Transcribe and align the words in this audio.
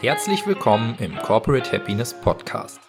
Herzlich 0.00 0.46
willkommen 0.46 0.96
im 1.00 1.16
Corporate 1.16 1.72
Happiness 1.72 2.14
Podcast. 2.14 2.80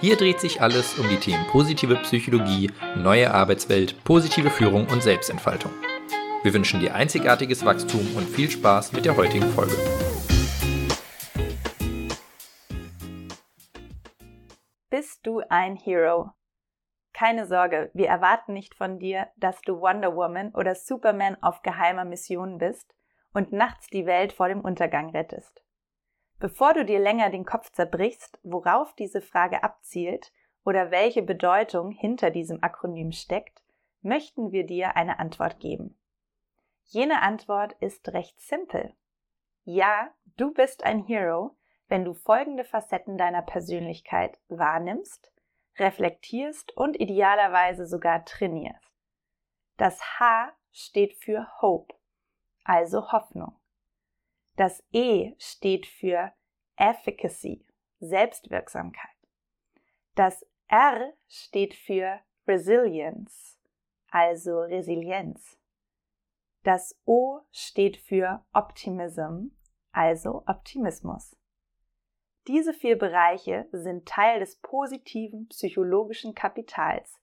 Hier 0.00 0.16
dreht 0.16 0.40
sich 0.40 0.62
alles 0.62 0.98
um 0.98 1.06
die 1.06 1.18
Themen 1.18 1.46
positive 1.48 1.96
Psychologie, 1.96 2.70
neue 2.96 3.30
Arbeitswelt, 3.30 4.02
positive 4.04 4.48
Führung 4.48 4.86
und 4.86 5.02
Selbstentfaltung. 5.02 5.70
Wir 6.42 6.54
wünschen 6.54 6.80
dir 6.80 6.94
einzigartiges 6.94 7.62
Wachstum 7.66 8.16
und 8.16 8.26
viel 8.26 8.50
Spaß 8.50 8.94
mit 8.94 9.04
der 9.04 9.18
heutigen 9.18 9.50
Folge. 9.50 9.74
Bist 14.88 15.26
du 15.26 15.42
ein 15.50 15.76
Hero? 15.76 16.30
Keine 17.12 17.46
Sorge, 17.46 17.90
wir 17.92 18.08
erwarten 18.08 18.54
nicht 18.54 18.74
von 18.74 18.98
dir, 18.98 19.28
dass 19.36 19.60
du 19.60 19.82
Wonder 19.82 20.16
Woman 20.16 20.54
oder 20.54 20.74
Superman 20.74 21.36
auf 21.42 21.60
geheimer 21.60 22.06
Mission 22.06 22.56
bist 22.56 22.94
und 23.34 23.52
nachts 23.52 23.88
die 23.88 24.06
Welt 24.06 24.32
vor 24.32 24.48
dem 24.48 24.62
Untergang 24.62 25.10
rettest. 25.10 25.62
Bevor 26.40 26.72
du 26.72 26.86
dir 26.86 26.98
länger 26.98 27.28
den 27.28 27.44
Kopf 27.44 27.70
zerbrichst, 27.70 28.40
worauf 28.42 28.94
diese 28.94 29.20
Frage 29.20 29.62
abzielt 29.62 30.32
oder 30.64 30.90
welche 30.90 31.20
Bedeutung 31.20 31.90
hinter 31.90 32.30
diesem 32.30 32.62
Akronym 32.62 33.12
steckt, 33.12 33.62
möchten 34.00 34.50
wir 34.50 34.64
dir 34.64 34.96
eine 34.96 35.18
Antwort 35.18 35.60
geben. 35.60 36.00
Jene 36.84 37.20
Antwort 37.20 37.74
ist 37.80 38.08
recht 38.14 38.40
simpel. 38.40 38.94
Ja, 39.64 40.14
du 40.38 40.54
bist 40.54 40.82
ein 40.82 41.04
Hero, 41.04 41.56
wenn 41.88 42.06
du 42.06 42.14
folgende 42.14 42.64
Facetten 42.64 43.18
deiner 43.18 43.42
Persönlichkeit 43.42 44.38
wahrnimmst, 44.48 45.30
reflektierst 45.78 46.74
und 46.74 46.98
idealerweise 46.98 47.86
sogar 47.86 48.24
trainierst. 48.24 48.90
Das 49.76 50.00
H 50.18 50.52
steht 50.72 51.14
für 51.22 51.46
Hope, 51.60 51.94
also 52.64 53.12
Hoffnung. 53.12 53.59
Das 54.60 54.84
E 54.92 55.32
steht 55.38 55.86
für 55.86 56.34
Efficacy, 56.76 57.64
Selbstwirksamkeit. 57.98 59.16
Das 60.16 60.44
R 60.68 61.14
steht 61.28 61.72
für 61.72 62.20
Resilience, 62.46 63.58
also 64.10 64.60
Resilienz. 64.60 65.58
Das 66.62 66.94
O 67.06 67.40
steht 67.50 67.96
für 67.96 68.44
Optimism, 68.52 69.46
also 69.92 70.42
Optimismus. 70.46 71.34
Diese 72.46 72.74
vier 72.74 72.98
Bereiche 72.98 73.66
sind 73.72 74.06
Teil 74.06 74.40
des 74.40 74.56
positiven 74.56 75.48
psychologischen 75.48 76.34
Kapitals, 76.34 77.18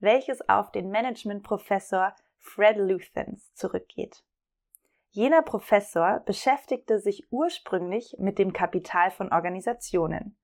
welches 0.00 0.40
auf 0.48 0.72
den 0.72 0.90
Managementprofessor 0.90 2.16
Fred 2.38 2.78
Luthans 2.78 3.54
zurückgeht. 3.54 4.24
Jener 5.12 5.42
Professor 5.42 6.20
beschäftigte 6.24 7.00
sich 7.00 7.26
ursprünglich 7.32 8.14
mit 8.18 8.38
dem 8.38 8.52
Kapital 8.52 9.10
von 9.10 9.32
Organisationen. 9.32 10.36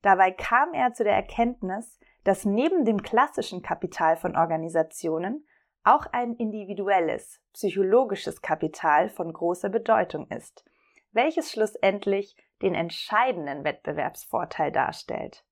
Dabei 0.00 0.30
kam 0.30 0.72
er 0.72 0.94
zu 0.94 1.04
der 1.04 1.14
Erkenntnis, 1.14 1.98
dass 2.24 2.46
neben 2.46 2.86
dem 2.86 3.02
klassischen 3.02 3.60
Kapital 3.60 4.16
von 4.16 4.34
Organisationen 4.34 5.46
auch 5.84 6.06
ein 6.12 6.34
individuelles, 6.34 7.40
psychologisches 7.52 8.40
Kapital 8.40 9.10
von 9.10 9.32
großer 9.32 9.68
Bedeutung 9.68 10.26
ist, 10.28 10.64
welches 11.12 11.52
schlussendlich 11.52 12.34
den 12.62 12.74
entscheidenden 12.74 13.64
Wettbewerbsvorteil 13.64 14.72
darstellt. 14.72 15.44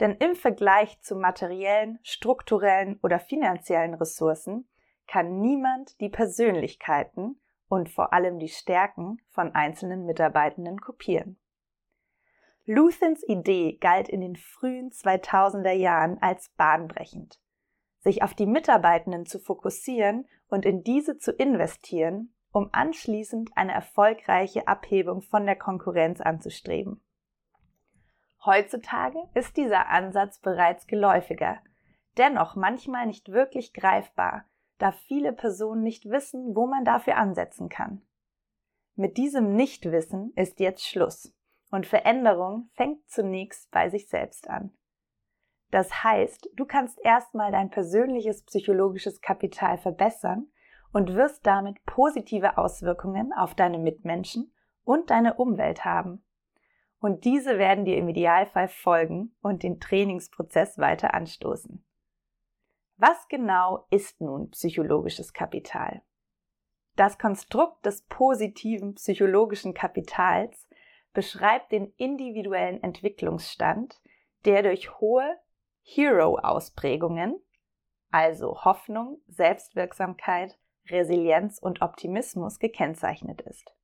Denn 0.00 0.12
im 0.16 0.34
Vergleich 0.34 1.00
zu 1.02 1.14
materiellen, 1.14 1.98
strukturellen 2.02 2.98
oder 3.02 3.18
finanziellen 3.18 3.94
Ressourcen 3.94 4.68
kann 5.06 5.40
niemand 5.40 6.00
die 6.00 6.10
Persönlichkeiten 6.10 7.40
und 7.68 7.88
vor 7.88 8.12
allem 8.12 8.38
die 8.38 8.48
Stärken 8.48 9.18
von 9.28 9.54
einzelnen 9.54 10.04
Mitarbeitenden 10.04 10.80
kopieren. 10.80 11.38
Luthans 12.64 13.22
Idee 13.28 13.78
galt 13.80 14.08
in 14.08 14.20
den 14.20 14.36
frühen 14.36 14.90
2000er 14.90 15.72
Jahren 15.72 16.18
als 16.20 16.48
bahnbrechend. 16.56 17.40
Sich 18.00 18.22
auf 18.22 18.34
die 18.34 18.46
Mitarbeitenden 18.46 19.26
zu 19.26 19.38
fokussieren 19.38 20.26
und 20.48 20.64
in 20.64 20.82
diese 20.82 21.18
zu 21.18 21.32
investieren, 21.32 22.34
um 22.52 22.68
anschließend 22.72 23.50
eine 23.54 23.72
erfolgreiche 23.72 24.66
Abhebung 24.66 25.22
von 25.22 25.46
der 25.46 25.56
Konkurrenz 25.56 26.20
anzustreben. 26.20 27.00
Heutzutage 28.44 29.18
ist 29.34 29.56
dieser 29.56 29.88
Ansatz 29.88 30.40
bereits 30.40 30.86
geläufiger, 30.86 31.58
dennoch 32.16 32.54
manchmal 32.54 33.06
nicht 33.06 33.30
wirklich 33.30 33.74
greifbar, 33.74 34.44
da 34.78 34.92
viele 34.92 35.32
Personen 35.32 35.82
nicht 35.82 36.06
wissen, 36.10 36.54
wo 36.54 36.66
man 36.66 36.84
dafür 36.84 37.16
ansetzen 37.16 37.68
kann. 37.68 38.02
Mit 38.94 39.16
diesem 39.16 39.54
Nichtwissen 39.54 40.32
ist 40.36 40.60
jetzt 40.60 40.86
Schluss 40.86 41.34
und 41.70 41.86
Veränderung 41.86 42.70
fängt 42.74 43.08
zunächst 43.08 43.70
bei 43.70 43.90
sich 43.90 44.08
selbst 44.08 44.48
an. 44.48 44.72
Das 45.70 46.04
heißt, 46.04 46.50
du 46.54 46.64
kannst 46.64 46.98
erstmal 47.04 47.52
dein 47.52 47.70
persönliches 47.70 48.44
psychologisches 48.44 49.20
Kapital 49.20 49.78
verbessern 49.78 50.48
und 50.92 51.14
wirst 51.14 51.46
damit 51.46 51.84
positive 51.84 52.56
Auswirkungen 52.56 53.32
auf 53.32 53.54
deine 53.54 53.78
Mitmenschen 53.78 54.52
und 54.84 55.10
deine 55.10 55.34
Umwelt 55.34 55.84
haben. 55.84 56.24
Und 57.00 57.24
diese 57.24 57.58
werden 57.58 57.84
dir 57.84 57.96
im 57.96 58.08
Idealfall 58.08 58.68
folgen 58.68 59.36
und 59.42 59.62
den 59.62 59.80
Trainingsprozess 59.80 60.78
weiter 60.78 61.12
anstoßen. 61.14 61.85
Was 62.98 63.28
genau 63.28 63.86
ist 63.90 64.22
nun 64.22 64.50
psychologisches 64.52 65.34
Kapital? 65.34 66.00
Das 66.96 67.18
Konstrukt 67.18 67.84
des 67.84 68.02
positiven 68.06 68.94
psychologischen 68.94 69.74
Kapitals 69.74 70.66
beschreibt 71.12 71.72
den 71.72 71.92
individuellen 71.98 72.82
Entwicklungsstand, 72.82 74.00
der 74.46 74.62
durch 74.62 74.98
hohe 74.98 75.38
Hero-Ausprägungen, 75.82 77.38
also 78.10 78.64
Hoffnung, 78.64 79.20
Selbstwirksamkeit, 79.28 80.58
Resilienz 80.88 81.58
und 81.58 81.82
Optimismus 81.82 82.58
gekennzeichnet 82.58 83.42
ist. 83.42 83.74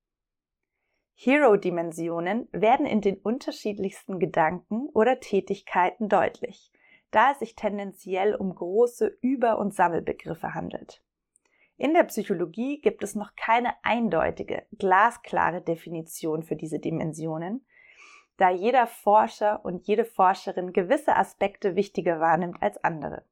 Hero-Dimensionen 1.17 2.49
werden 2.53 2.87
in 2.87 3.03
den 3.03 3.19
unterschiedlichsten 3.19 4.19
Gedanken 4.19 4.89
oder 4.89 5.21
Tätigkeiten 5.21 6.09
deutlich 6.09 6.73
da 7.12 7.31
es 7.31 7.39
sich 7.39 7.55
tendenziell 7.55 8.34
um 8.34 8.53
große 8.55 9.19
Über- 9.21 9.59
und 9.59 9.73
Sammelbegriffe 9.75 10.55
handelt. 10.55 11.03
In 11.77 11.95
der 11.95 12.05
Psychologie 12.05 12.81
gibt 12.81 13.03
es 13.03 13.15
noch 13.15 13.34
keine 13.37 13.75
eindeutige, 13.83 14.67
glasklare 14.78 15.62
Definition 15.62 16.43
für 16.43 16.56
diese 16.56 16.78
Dimensionen, 16.78 17.65
da 18.37 18.50
jeder 18.50 18.87
Forscher 18.87 19.65
und 19.65 19.87
jede 19.87 20.05
Forscherin 20.05 20.73
gewisse 20.73 21.17
Aspekte 21.17 21.77
wichtiger 21.77 22.19
wahrnimmt 22.19 22.62
als 22.62 22.83
andere. 22.83 23.25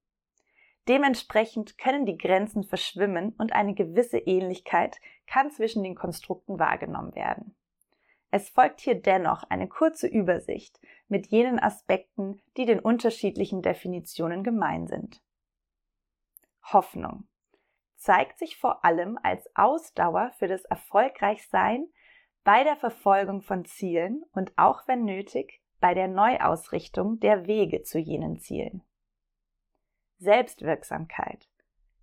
Dementsprechend 0.88 1.78
können 1.78 2.06
die 2.06 2.18
Grenzen 2.18 2.64
verschwimmen 2.64 3.34
und 3.38 3.52
eine 3.52 3.74
gewisse 3.74 4.18
Ähnlichkeit 4.18 5.00
kann 5.26 5.50
zwischen 5.50 5.82
den 5.82 5.94
Konstrukten 5.94 6.58
wahrgenommen 6.58 7.14
werden. 7.14 7.54
Es 8.30 8.48
folgt 8.48 8.80
hier 8.80 8.94
dennoch 8.94 9.42
eine 9.44 9.68
kurze 9.68 10.06
Übersicht 10.06 10.80
mit 11.08 11.26
jenen 11.28 11.58
Aspekten, 11.58 12.40
die 12.56 12.64
den 12.64 12.78
unterschiedlichen 12.78 13.60
Definitionen 13.60 14.44
gemein 14.44 14.86
sind. 14.86 15.20
Hoffnung 16.72 17.26
zeigt 17.96 18.38
sich 18.38 18.56
vor 18.56 18.84
allem 18.84 19.18
als 19.22 19.48
Ausdauer 19.54 20.32
für 20.38 20.46
das 20.46 20.64
Erfolgreichsein 20.64 21.88
bei 22.44 22.64
der 22.64 22.76
Verfolgung 22.76 23.42
von 23.42 23.64
Zielen 23.64 24.24
und 24.32 24.52
auch 24.56 24.86
wenn 24.86 25.04
nötig 25.04 25.60
bei 25.80 25.92
der 25.94 26.08
Neuausrichtung 26.08 27.18
der 27.20 27.46
Wege 27.46 27.82
zu 27.82 27.98
jenen 27.98 28.38
Zielen. 28.38 28.82
Selbstwirksamkeit 30.18 31.48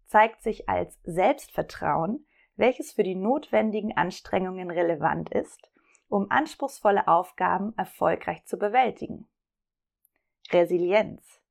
zeigt 0.05 0.41
sich 0.41 0.67
als 0.67 0.99
Selbstvertrauen, 1.03 2.27
welches 2.55 2.91
für 2.91 3.03
die 3.03 3.15
notwendigen 3.15 3.95
Anstrengungen 3.95 4.71
relevant 4.71 5.29
ist 5.29 5.71
um 6.07 6.29
anspruchsvolle 6.29 7.07
Aufgaben 7.07 7.73
erfolgreich 7.77 8.45
zu 8.45 8.57
bewältigen. 8.57 9.27
Resilienz 10.51 11.41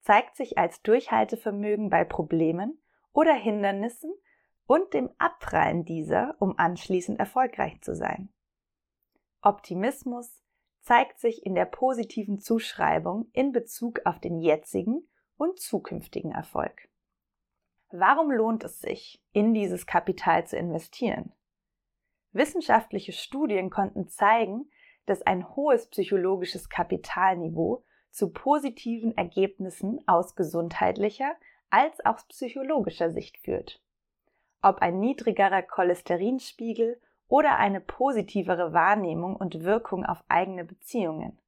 zeigt 0.00 0.36
sich 0.36 0.58
als 0.58 0.82
Durchhaltevermögen 0.82 1.90
bei 1.90 2.04
Problemen 2.04 2.80
oder 3.12 3.34
Hindernissen 3.34 4.12
und 4.66 4.94
dem 4.94 5.10
Abprallen 5.18 5.84
dieser, 5.84 6.36
um 6.38 6.58
anschließend 6.58 7.18
erfolgreich 7.18 7.80
zu 7.80 7.94
sein. 7.94 8.32
Optimismus 9.42 10.42
zeigt 10.80 11.18
sich 11.18 11.44
in 11.44 11.54
der 11.54 11.64
positiven 11.64 12.38
Zuschreibung 12.38 13.28
in 13.32 13.52
Bezug 13.52 14.00
auf 14.04 14.18
den 14.20 14.38
jetzigen 14.38 15.08
und 15.36 15.58
zukünftigen 15.58 16.32
Erfolg. 16.32 16.88
Warum 17.90 18.30
lohnt 18.30 18.64
es 18.64 18.80
sich, 18.80 19.22
in 19.32 19.54
dieses 19.54 19.86
Kapital 19.86 20.46
zu 20.46 20.56
investieren? 20.56 21.32
Wissenschaftliche 22.34 23.12
Studien 23.12 23.70
konnten 23.70 24.08
zeigen, 24.08 24.68
dass 25.06 25.22
ein 25.22 25.56
hohes 25.56 25.86
psychologisches 25.86 26.68
Kapitalniveau 26.68 27.84
zu 28.10 28.32
positiven 28.32 29.16
Ergebnissen 29.16 30.00
aus 30.06 30.34
gesundheitlicher 30.34 31.34
als 31.70 32.04
auch 32.04 32.18
psychologischer 32.28 33.12
Sicht 33.12 33.38
führt. 33.38 33.80
Ob 34.62 34.82
ein 34.82 35.00
niedrigerer 35.00 35.62
Cholesterinspiegel 35.62 37.00
oder 37.28 37.56
eine 37.56 37.80
positivere 37.80 38.72
Wahrnehmung 38.72 39.36
und 39.36 39.62
Wirkung 39.62 40.04
auf 40.04 40.22
eigene 40.28 40.64
Beziehungen. 40.64 41.38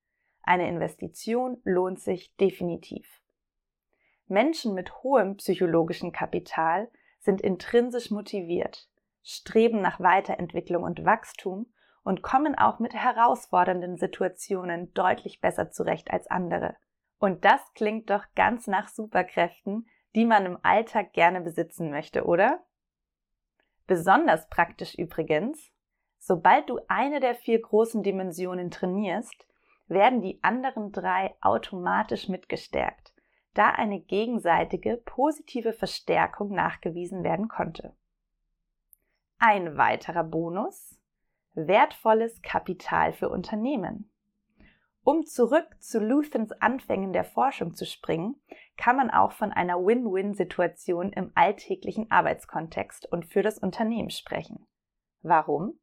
Eine 0.42 0.68
Investition 0.68 1.60
lohnt 1.64 2.00
sich 2.00 2.34
definitiv. 2.36 3.20
Menschen 4.28 4.74
mit 4.74 5.02
hohem 5.02 5.36
psychologischen 5.36 6.12
Kapital 6.12 6.88
sind 7.20 7.40
intrinsisch 7.40 8.10
motiviert, 8.10 8.88
streben 9.28 9.80
nach 9.80 9.98
Weiterentwicklung 9.98 10.84
und 10.84 11.04
Wachstum 11.04 11.66
und 12.04 12.22
kommen 12.22 12.56
auch 12.56 12.78
mit 12.78 12.94
herausfordernden 12.94 13.96
Situationen 13.96 14.94
deutlich 14.94 15.40
besser 15.40 15.68
zurecht 15.68 16.12
als 16.12 16.28
andere. 16.28 16.76
Und 17.18 17.44
das 17.44 17.60
klingt 17.74 18.08
doch 18.08 18.24
ganz 18.36 18.68
nach 18.68 18.86
Superkräften, 18.86 19.88
die 20.14 20.24
man 20.24 20.46
im 20.46 20.58
Alltag 20.62 21.12
gerne 21.12 21.40
besitzen 21.40 21.90
möchte, 21.90 22.24
oder? 22.24 22.64
Besonders 23.88 24.48
praktisch 24.48 24.94
übrigens, 24.94 25.72
sobald 26.18 26.70
du 26.70 26.78
eine 26.86 27.18
der 27.18 27.34
vier 27.34 27.60
großen 27.60 28.04
Dimensionen 28.04 28.70
trainierst, 28.70 29.44
werden 29.88 30.22
die 30.22 30.38
anderen 30.44 30.92
drei 30.92 31.34
automatisch 31.40 32.28
mitgestärkt, 32.28 33.12
da 33.54 33.70
eine 33.70 33.98
gegenseitige 33.98 34.98
positive 35.04 35.72
Verstärkung 35.72 36.54
nachgewiesen 36.54 37.24
werden 37.24 37.48
konnte. 37.48 37.96
Ein 39.38 39.76
weiterer 39.76 40.24
Bonus 40.24 40.98
wertvolles 41.52 42.40
Kapital 42.40 43.12
für 43.12 43.28
Unternehmen. 43.28 44.10
Um 45.04 45.24
zurück 45.24 45.68
zu 45.78 46.00
Luthans 46.00 46.52
Anfängen 46.52 47.12
der 47.12 47.24
Forschung 47.24 47.74
zu 47.74 47.84
springen, 47.84 48.40
kann 48.76 48.96
man 48.96 49.10
auch 49.10 49.32
von 49.32 49.52
einer 49.52 49.76
Win-Win-Situation 49.76 51.12
im 51.12 51.32
alltäglichen 51.34 52.10
Arbeitskontext 52.10 53.12
und 53.12 53.26
für 53.26 53.42
das 53.42 53.58
Unternehmen 53.58 54.10
sprechen. 54.10 54.66
Warum? 55.22 55.78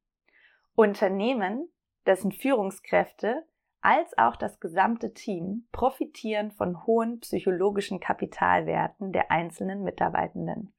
Unternehmen, 0.75 1.69
dessen 2.07 2.31
Führungskräfte 2.31 3.45
als 3.81 4.17
auch 4.17 4.35
das 4.35 4.59
gesamte 4.59 5.13
Team 5.13 5.67
profitieren 5.71 6.51
von 6.51 6.85
hohen 6.85 7.19
psychologischen 7.19 7.99
Kapitalwerten 7.99 9.11
der 9.11 9.29
einzelnen 9.29 9.83
Mitarbeitenden. 9.83 10.73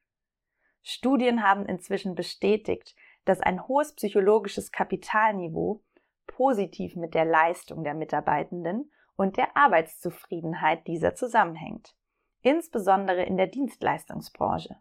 Studien 0.87 1.43
haben 1.43 1.65
inzwischen 1.65 2.15
bestätigt, 2.15 2.95
dass 3.25 3.41
ein 3.41 3.67
hohes 3.67 3.95
psychologisches 3.95 4.71
Kapitalniveau 4.71 5.83
positiv 6.27 6.95
mit 6.95 7.15
der 7.15 7.25
Leistung 7.25 7.85
der 7.85 7.95
Mitarbeitenden 7.95 8.93
und 9.17 9.39
der 9.39 9.57
Arbeitszufriedenheit 9.57 10.87
dieser 10.87 11.15
zusammenhängt, 11.15 11.97
insbesondere 12.43 13.23
in 13.23 13.39
der 13.39 13.47
Dienstleistungsbranche. 13.47 14.77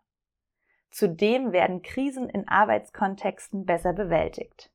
Zudem 0.91 1.53
werden 1.53 1.81
Krisen 1.81 2.29
in 2.29 2.49
Arbeitskontexten 2.49 3.65
besser 3.65 3.93
bewältigt. 3.93 4.71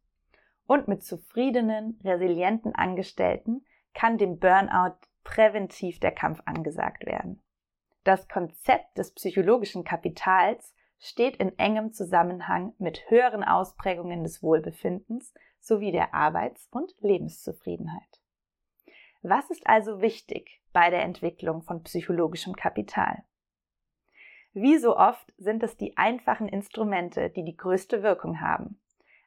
Und 0.67 0.89
mit 0.89 1.05
zufriedenen, 1.05 2.01
resilienten 2.03 2.75
Angestellten 2.75 3.67
kann 3.93 4.17
dem 4.17 4.39
Burnout 4.39 4.97
präventiv 5.25 6.01
der 6.01 6.13
Kampf 6.13 6.41
angesagt 6.47 7.05
werden. 7.05 7.43
Das 8.05 8.29
Konzept 8.29 8.97
des 8.97 9.13
psychologischen 9.13 9.85
Kapitals 9.85 10.75
steht 10.99 11.37
in 11.37 11.59
engem 11.59 11.93
Zusammenhang 11.93 12.75
mit 12.79 13.11
höheren 13.11 13.45
Ausprägungen 13.45 14.23
des 14.23 14.43
Wohlbefindens 14.43 15.33
sowie 15.61 15.93
der 15.93 16.15
Arbeits- 16.15 16.69
und 16.71 16.95
Lebenszufriedenheit. 17.01 18.21
Was 19.23 19.51
ist 19.51 19.67
also 19.67 20.01
wichtig 20.01 20.61
bei 20.73 20.91
der 20.91 21.03
Entwicklung 21.03 21.63
von 21.63 21.83
psychologischem 21.83 22.55
Kapital? 22.55 23.25
Wie 24.55 24.79
so 24.79 24.97
oft 24.97 25.33
sind 25.37 25.63
es 25.63 25.77
die 25.77 25.97
einfachen 25.97 26.49
Instrumente, 26.49 27.31
die 27.31 27.45
die 27.45 27.57
größte 27.57 28.03
Wirkung 28.03 28.41
haben. 28.41 28.81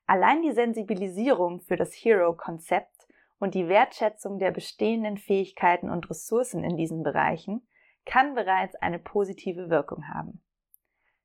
Allein 0.07 0.41
die 0.41 0.51
Sensibilisierung 0.51 1.61
für 1.61 1.77
das 1.77 1.93
Hero-Konzept 1.93 3.07
und 3.39 3.53
die 3.53 3.67
Wertschätzung 3.67 4.39
der 4.39 4.51
bestehenden 4.51 5.17
Fähigkeiten 5.17 5.89
und 5.89 6.09
Ressourcen 6.09 6.63
in 6.63 6.75
diesen 6.75 7.03
Bereichen 7.03 7.65
kann 8.05 8.33
bereits 8.33 8.75
eine 8.75 8.99
positive 8.99 9.69
Wirkung 9.69 10.07
haben. 10.07 10.41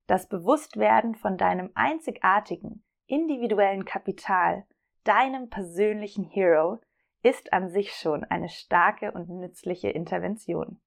Das 0.06 0.28
Bewusstwerden 0.28 1.16
von 1.16 1.36
deinem 1.36 1.70
einzigartigen, 1.74 2.84
individuellen 3.06 3.84
Kapital, 3.84 4.64
deinem 5.02 5.48
persönlichen 5.48 6.24
Hero, 6.24 6.78
ist 7.22 7.52
an 7.52 7.70
sich 7.70 7.92
schon 7.92 8.22
eine 8.22 8.48
starke 8.48 9.10
und 9.10 9.28
nützliche 9.28 9.90
Intervention. 9.90 10.80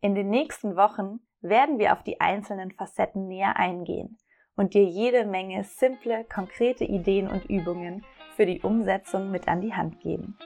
In 0.00 0.14
den 0.14 0.30
nächsten 0.30 0.76
Wochen 0.76 1.20
werden 1.40 1.78
wir 1.78 1.92
auf 1.92 2.04
die 2.04 2.20
einzelnen 2.20 2.70
Facetten 2.70 3.26
näher 3.26 3.56
eingehen 3.56 4.16
und 4.54 4.74
dir 4.74 4.84
jede 4.84 5.24
Menge 5.24 5.64
simple, 5.64 6.24
konkrete 6.24 6.84
Ideen 6.84 7.28
und 7.28 7.46
Übungen 7.46 8.04
für 8.36 8.46
die 8.46 8.60
Umsetzung 8.60 9.32
mit 9.32 9.48
an 9.48 9.60
die 9.60 9.74
Hand 9.74 10.00
geben. 10.00 10.38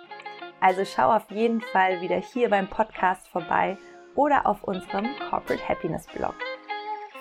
Also 0.59 0.87
schau 0.87 1.13
auf 1.13 1.31
jeden 1.31 1.61
Fall 1.61 2.01
wieder 2.01 2.17
hier 2.17 2.49
beim 2.49 2.69
Podcast 2.71 3.29
vorbei 3.29 3.77
oder 4.15 4.47
auf 4.47 4.65
unserem 4.65 5.07
Corporate 5.29 5.69
Happiness 5.69 6.07
Blog 6.07 6.35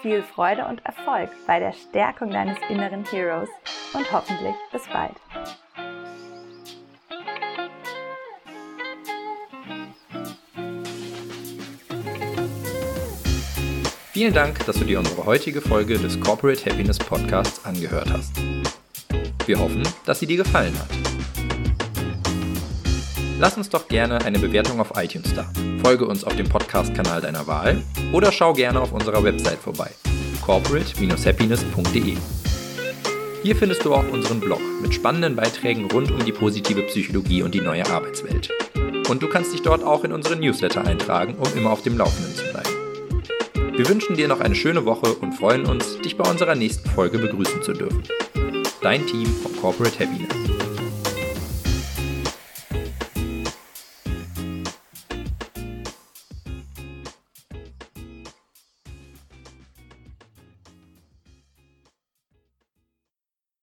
viel 0.03 0.21
Freude 0.21 0.65
und 0.65 0.85
Erfolg 0.85 1.29
bei 1.47 1.59
der 1.59 1.71
Stärkung 1.71 2.29
deines 2.29 2.57
inneren 2.69 3.05
Heroes 3.05 3.49
und 3.93 4.11
hoffentlich 4.11 4.53
bis 4.71 4.83
bald. 4.91 5.13
Vielen 14.11 14.33
Dank, 14.33 14.63
dass 14.65 14.77
du 14.77 14.85
dir 14.85 14.99
unsere 14.99 15.25
heutige 15.25 15.61
Folge 15.61 15.97
des 15.97 16.19
Corporate 16.19 16.69
Happiness 16.69 16.99
Podcasts 16.99 17.65
angehört 17.65 18.11
hast. 18.11 18.35
Wir 19.47 19.57
hoffen, 19.57 19.83
dass 20.05 20.19
sie 20.19 20.27
dir 20.27 20.37
gefallen 20.37 20.77
hat. 20.77 21.12
Lass 23.39 23.57
uns 23.57 23.69
doch 23.69 23.87
gerne 23.87 24.23
eine 24.23 24.39
Bewertung 24.39 24.79
auf 24.79 24.93
iTunes 24.95 25.33
da. 25.33 25.51
Folge 25.83 26.05
uns 26.05 26.23
auf 26.23 26.35
dem 26.35 26.47
Podcast-Kanal 26.47 27.21
deiner 27.21 27.47
Wahl 27.47 27.81
oder 28.11 28.31
schau 28.31 28.53
gerne 28.53 28.79
auf 28.79 28.93
unserer 28.93 29.23
Website 29.23 29.59
vorbei 29.59 29.89
corporate-happiness.de. 30.45 32.17
Hier 33.43 33.55
findest 33.55 33.85
du 33.85 33.93
auch 33.93 34.07
unseren 34.11 34.39
Blog 34.39 34.61
mit 34.81 34.93
spannenden 34.93 35.35
Beiträgen 35.35 35.89
rund 35.91 36.11
um 36.11 36.23
die 36.23 36.31
positive 36.31 36.83
Psychologie 36.83 37.43
und 37.43 37.53
die 37.53 37.61
neue 37.61 37.85
Arbeitswelt. 37.85 38.49
Und 39.09 39.21
du 39.21 39.27
kannst 39.27 39.53
dich 39.53 39.61
dort 39.61 39.83
auch 39.83 40.03
in 40.03 40.11
unseren 40.11 40.39
Newsletter 40.39 40.85
eintragen, 40.85 41.35
um 41.35 41.57
immer 41.57 41.71
auf 41.71 41.81
dem 41.81 41.97
Laufenden 41.97 42.33
zu 42.35 42.43
bleiben. 42.51 43.77
Wir 43.77 43.87
wünschen 43.89 44.15
dir 44.15 44.27
noch 44.27 44.39
eine 44.39 44.55
schöne 44.55 44.85
Woche 44.85 45.13
und 45.15 45.33
freuen 45.33 45.65
uns, 45.65 45.97
dich 45.99 46.15
bei 46.17 46.29
unserer 46.29 46.55
nächsten 46.55 46.89
Folge 46.89 47.17
begrüßen 47.19 47.63
zu 47.63 47.73
dürfen. 47.73 48.03
Dein 48.81 49.05
Team 49.07 49.25
von 49.25 49.55
Corporate 49.57 49.97
Happiness. 49.99 50.72